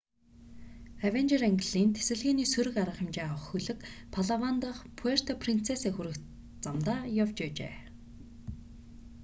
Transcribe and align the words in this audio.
авенжер 1.05 1.41
ангиллын 1.47 1.89
тэсэлгээний 1.97 2.47
сөрөг 2.53 2.75
арга 2.83 2.97
хэмжээ 2.99 3.25
авах 3.27 3.43
хөлөг 3.49 3.79
палаван 4.13 4.55
дахь 4.63 4.81
пуэрто 4.97 5.33
принцеса 5.43 5.89
хүрэх 5.93 6.17
замдаа 6.63 6.99
явж 7.23 7.37
байжээ 7.43 7.75